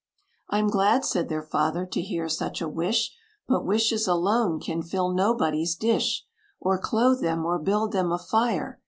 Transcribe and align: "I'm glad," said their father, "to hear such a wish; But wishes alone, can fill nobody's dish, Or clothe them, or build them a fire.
"I'm 0.49 0.67
glad," 0.71 1.05
said 1.05 1.29
their 1.29 1.43
father, 1.43 1.85
"to 1.85 2.01
hear 2.01 2.27
such 2.27 2.59
a 2.59 2.67
wish; 2.67 3.15
But 3.47 3.67
wishes 3.67 4.07
alone, 4.07 4.59
can 4.59 4.81
fill 4.81 5.11
nobody's 5.13 5.75
dish, 5.75 6.25
Or 6.59 6.79
clothe 6.79 7.21
them, 7.21 7.45
or 7.45 7.59
build 7.59 7.91
them 7.91 8.11
a 8.11 8.17
fire. 8.17 8.79